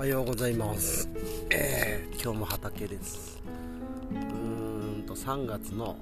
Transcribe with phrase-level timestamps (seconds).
[0.00, 1.10] おはようございます、
[1.50, 3.42] えー今日も畑です。
[4.10, 5.98] うーんと3月の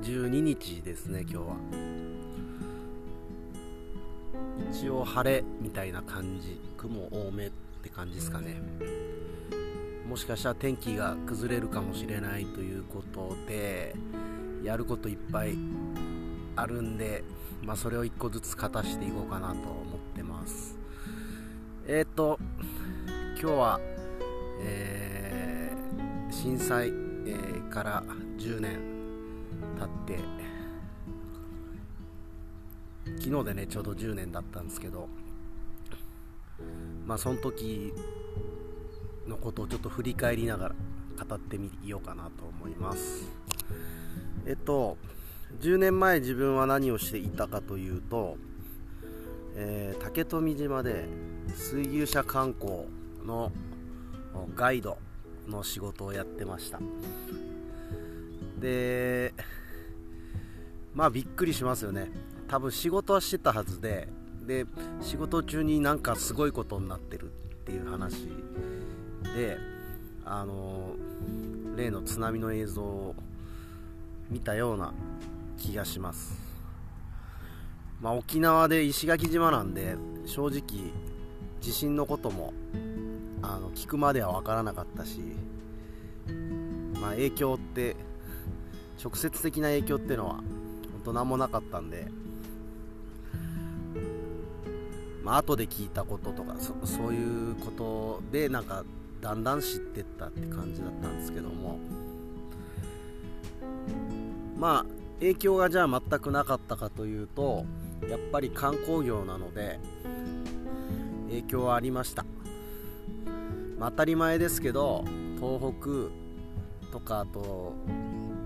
[0.00, 1.56] 12日ですね今日は。
[4.70, 6.60] 一応晴れみたいな感じ。
[6.76, 7.50] 雲多めっ
[7.82, 8.62] て感じですかね。
[10.08, 13.96] もしかしたら天気が崩れるかもしれないということで
[14.62, 15.58] やることいっぱい
[16.54, 17.24] あるんで、
[17.60, 19.62] まあ、それを一個ずつ勝たしていこうかなと思っ
[20.14, 20.78] てます。
[21.88, 22.38] えっ、と
[23.42, 23.80] 今日は、
[24.60, 28.04] えー震災、えーから
[28.38, 28.78] 10年
[29.80, 30.22] 経って
[33.20, 35.08] 昨日でねちょうど10年だったんですけど
[37.04, 37.92] まあその時
[39.26, 40.74] のことをちょっと振り返りながら
[41.26, 43.28] 語ってみようかなと思います。
[44.46, 44.96] えっと
[45.60, 48.36] 10年前自分は何をしていたかというと、
[49.56, 51.06] えー竹富島で
[51.56, 53.52] 水牛車観光の
[54.54, 54.98] ガイド
[55.48, 56.80] の仕事をやってました。
[58.58, 59.34] で
[60.94, 62.10] まあびっくりしますよね。
[62.48, 64.08] 多分仕事はしてたはずで
[64.46, 64.66] で
[65.00, 67.28] 仕事中になんかすごいことになってるっ
[67.64, 68.28] ていう話
[69.34, 69.56] で
[70.24, 70.94] あの
[71.76, 73.14] 例の津波の映像を
[74.30, 74.92] 見たような
[75.58, 76.40] 気がします。
[78.00, 80.60] まあ沖縄で石垣島なんで正直
[81.60, 82.52] 地震のことも
[83.42, 85.20] あの聞くまでは分からなかったし、
[87.00, 87.96] まあ、影響って
[89.02, 90.44] 直接的な影響っていうのは本
[91.04, 92.06] 当何もなかったんで、
[95.24, 98.84] まあ後で聞いたこととかそそういうことでなんか
[99.20, 101.78] だんだん知ってったって感じだったんですけども
[104.56, 107.64] まあ影響がじゃあ全くなかったかというと
[108.08, 109.80] やっぱり観光業なので
[111.28, 112.24] 影響はありました、
[113.78, 115.04] まあ当たり前ですけど
[115.36, 117.74] 東北とかあと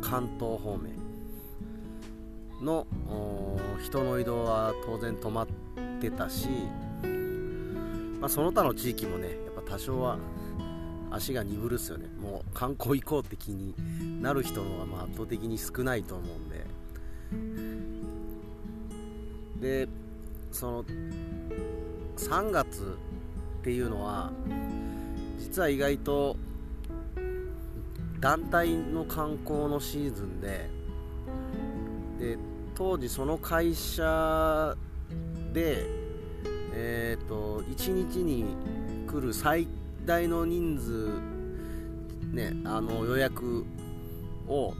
[0.00, 0.96] 関東方面
[2.62, 2.86] の
[3.82, 5.46] 人の移動は当然止まっ
[6.00, 6.48] てたし、
[8.20, 10.18] まあ、その他の地域もねやっぱ多少は
[11.10, 12.08] 足が鈍るっすよね。
[12.20, 13.74] もう観光行こうって気に
[14.22, 16.66] なる人の方がまあ圧倒的に少ないと思うんで。
[19.60, 19.88] で
[20.52, 20.84] その
[22.16, 22.96] 3月
[23.66, 24.30] っていうのは
[25.40, 26.36] 実は意外と
[28.20, 30.70] 団体の観光のシーズンで
[32.20, 32.38] で
[32.76, 34.76] 当時その会社
[35.52, 35.84] で
[36.74, 38.44] えっ、と1日に
[39.08, 39.66] 来る最
[40.04, 41.08] 大の人数
[42.32, 43.66] ねあの予約
[44.46, 44.74] を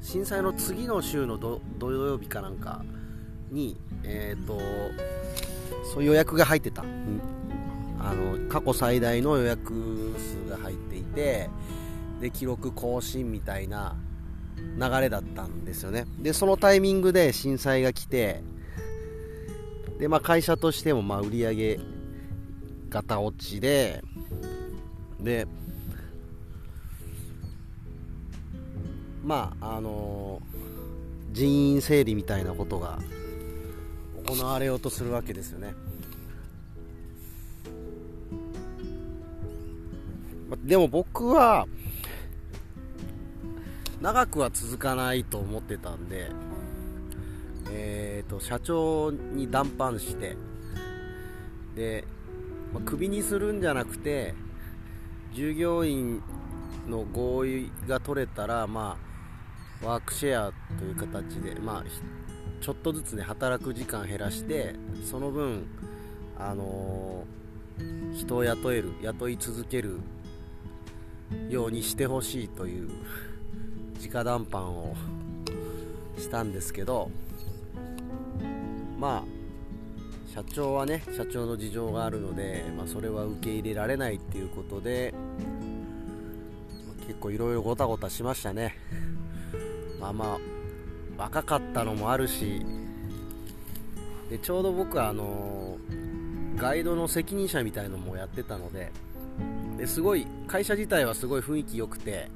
[0.00, 2.82] 震災の次の週の土土曜日かなんか
[3.50, 4.58] にえっ、と
[5.92, 7.43] そういう予約が入ってた、うん
[8.04, 11.48] あの過去最大の予約数が入っていて
[12.20, 13.96] で記録更新みたいな
[14.78, 16.04] 流れだったんですよね。
[16.18, 18.42] でそのタイミングで震災が来て
[19.98, 21.80] で、まあ、会社としてもまあ売り上げ
[22.90, 24.02] 型落ちで
[25.18, 25.46] で
[29.24, 30.42] まああの
[31.32, 32.98] 人員整理みたいなことが
[34.26, 35.74] 行われようとするわけですよね。
[40.62, 41.66] でも僕は
[44.00, 46.30] 長くは続かないと思ってたんで、
[47.70, 50.36] えー、と社長に談判して
[51.74, 52.04] で、
[52.72, 54.34] まあ、クビにするんじゃなくて
[55.32, 56.22] 従業員
[56.86, 58.98] の合意が取れたら、ま
[59.82, 61.84] あ、ワークシェアという形で、まあ、
[62.62, 64.74] ちょっとずつね働く時間減らして
[65.10, 65.66] その分、
[66.38, 67.44] あのー
[68.14, 69.98] 人を雇える雇い続ける
[71.50, 72.90] ようにしてほしいという
[74.04, 74.94] 直談判を
[76.18, 77.10] したんですけど
[78.98, 85.14] まあ社長はね社長の事情があるので、まあ、それは受け入れられないっていうことで
[87.06, 88.76] 結構いろいろごたごたしましたね。
[90.00, 90.38] まあまあ
[91.16, 92.64] 若かったのもあるし
[94.28, 95.78] でちょうど僕はあの
[96.56, 98.90] ガイドの責任者みたいのもやってたので
[99.76, 102.30] ですごい会社自体はすごい雰囲気良くて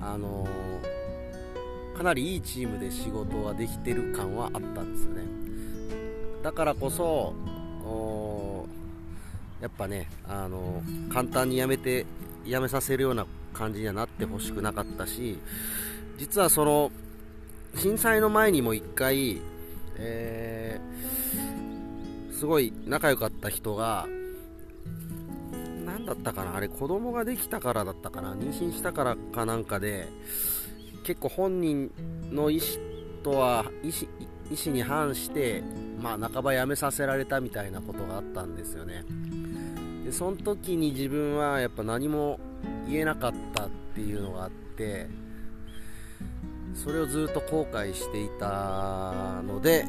[0.00, 0.46] あの
[1.96, 5.22] かなりいいチームで仕事ができてる感はあったんですよね。
[6.42, 7.34] だからこそ
[9.60, 12.04] やっぱねあの簡単に辞めて
[12.44, 15.38] 辞めさせるような感じにはなってほしくなかったし
[16.18, 16.90] 実はその
[17.76, 19.40] 震災の前にも1回、
[19.96, 21.64] えー
[22.34, 24.06] すごい仲良かった人が
[25.84, 26.56] 何だったかな？
[26.56, 28.34] あれ子供ができたからだったかな？
[28.34, 30.08] 妊娠したからかなんかで
[31.04, 31.90] 結構本人
[32.30, 34.08] の意思とは意思
[34.50, 35.62] 意思に反して
[36.00, 39.04] まあ半ば辞めさせられたみたいなことがあったんですよね。
[40.04, 42.38] でその時に自分はやっぱ何も
[42.86, 45.08] 言えなかったっていうのがあって
[46.74, 49.86] それをずっと後悔していたので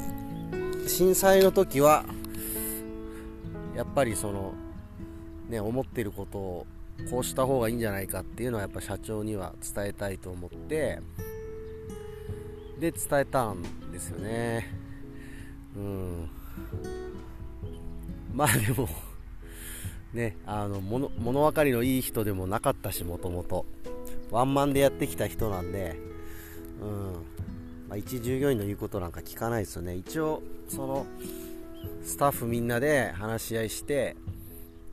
[0.86, 2.04] 震災の時は
[3.74, 4.54] やっぱりその
[5.48, 6.66] ね思ってることを
[7.10, 11.00] こうした方がいいんじゃないかっていうのはやっぱ社長には伝えたいと思って
[12.78, 14.70] で伝えたんですよね。
[15.76, 16.30] うん。
[18.34, 18.88] まあでも
[20.12, 23.66] ねあの物物分かりのいい人でもなかったしもともと。
[24.30, 25.96] ワンマンでやってきた人なんで
[26.80, 27.12] うん。
[27.88, 29.94] まあ、一従業員の言うことなんか聞かないですよね。
[29.94, 31.06] 一応その
[32.04, 34.16] スタッフみんなで話し合いして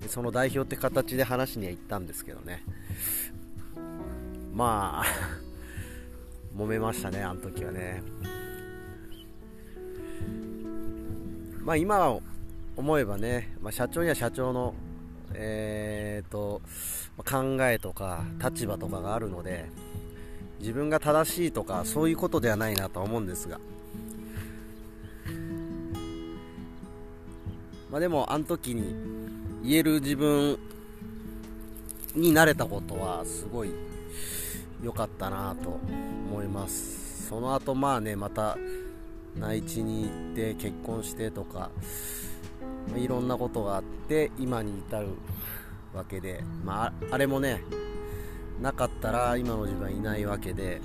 [0.07, 2.63] その代表って形で話には行ったんですけどね。
[4.53, 5.05] まあ
[6.55, 8.03] 揉めましたねあの時はね。
[11.61, 12.19] まあ今
[12.75, 14.73] 思えばね、まあ、社長には社長の
[15.33, 16.61] えーと
[17.17, 19.69] 考えとか立場とかがあるので
[20.59, 23.59] 自分が正しいとかそういうことではないなとは思うんですが。
[27.93, 29.22] まあでもあの時に
[29.63, 30.59] 言える自分
[32.15, 33.71] になれたことはすごい
[34.83, 35.79] 良かったなと
[36.29, 37.27] 思います。
[37.29, 38.57] その後まあねまた
[39.37, 41.71] 内地に行って結婚してとか、
[42.95, 45.07] いろんなことがあって今に至る
[45.93, 47.61] わけで、まあ、あれもね
[48.61, 50.81] なかったら今の自分はいないわけで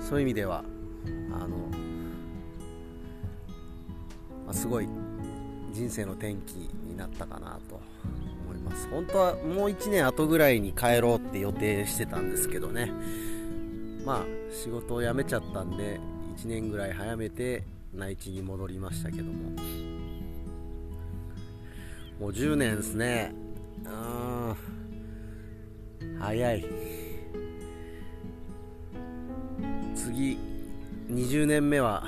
[0.00, 0.64] そういう意味では
[1.32, 1.48] あの、
[4.46, 4.88] まあ、すごい
[5.72, 6.54] 人生の転機
[6.86, 7.80] になったかなと
[8.46, 8.88] 思います。
[8.90, 12.92] 本当はもう1年後ぐらいに帰ろうって予定してたんですけどね。
[14.04, 15.98] まあ仕事を辞めちゃったんで
[16.36, 17.64] 1年ぐらい早めて
[17.94, 19.32] 内地に戻りましたけども。
[22.20, 23.32] もう10年ですね。
[23.84, 24.56] うん
[26.18, 26.66] 早い。
[29.94, 30.38] 次
[31.08, 32.04] 20年目は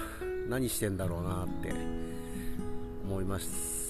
[0.49, 1.73] 何してんだろうなって
[3.05, 3.82] 思います。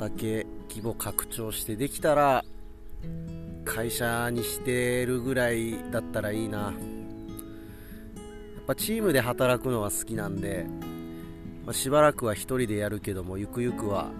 [0.00, 2.42] 畑規模拡張してできたら
[3.66, 6.58] 会社にしてるぐらいだったらいいな。
[6.58, 6.72] や
[8.62, 10.64] っぱチームで働くのが好きなんで、
[11.66, 14.10] まあ、しばらくは1人でやるけどもゆくゆくは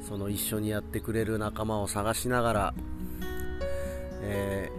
[0.00, 2.74] その一緒にやってくれる仲間を探しながら
[4.22, 4.70] え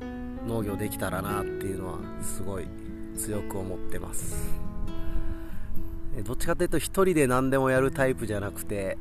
[0.00, 2.66] ー、農業できたらなっていうのはすごい
[3.16, 4.54] 強く思ってます。
[6.22, 8.96] どっちかというと1人で何でもやるタイプじゃなくて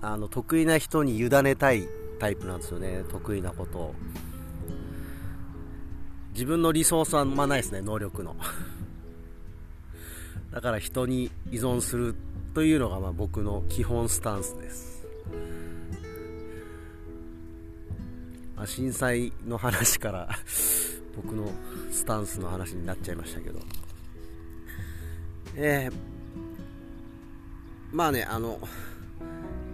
[0.00, 3.04] あの得意な人に委ねたいタイプなんですよね。
[3.08, 3.78] 得意なこと。
[3.78, 3.94] を
[6.32, 8.36] 自分のリソースはあんまないですね能力の。
[10.52, 12.14] だから人に依存する
[12.54, 15.06] というのがまあ僕の基本スタンスです。
[18.56, 20.28] あ、震災の話から
[21.16, 21.50] 僕の
[21.90, 23.60] スタンスの話になっちゃいましたけど、
[25.56, 25.92] えー、
[27.92, 28.60] まあね、あの、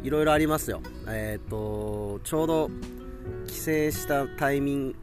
[0.05, 0.83] いろいろありますよ。
[1.09, 2.71] えっ、ー、と、ちょうど
[3.47, 4.97] 帰省したタイミング、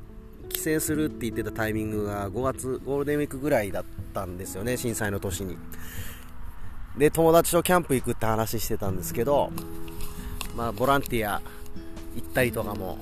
[0.47, 5.57] 帰省するって言ってたタイミングが5月、ゴールデンウィークぐらいだったんですよね、震災の年に。
[6.95, 9.51] で、友達とキャンプ行くって話してたんですけど、
[10.55, 11.41] まあ、ボランティア
[12.15, 12.99] 行ったりとかも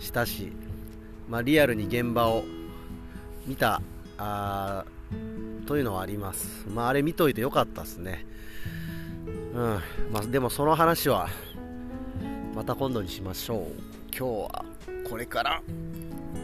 [0.00, 0.50] したし、
[1.28, 2.42] まあ、リアルに現場を
[3.46, 3.80] 見た
[4.18, 4.84] あ
[5.66, 8.26] というのはあります、まあ、あれ見といてよかったですね、
[9.56, 10.12] うん。
[10.12, 11.28] まあ、でもその話は
[12.54, 13.66] また今度にしましょう。
[14.16, 14.64] 今日は
[15.08, 15.62] これから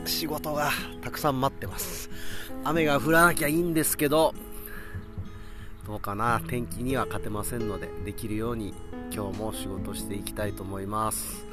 [0.05, 0.71] 仕事が
[1.03, 2.11] たくさん待ってます。
[2.65, 4.35] 雨が降らなきゃいいんですけど
[5.87, 6.41] どうかな。
[6.49, 8.73] 天気には勝てませんのでできるように
[9.13, 11.45] 今日も仕事していきたいと思います。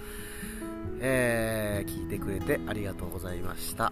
[1.01, 3.91] えー、聞いてくれてありがとうございました。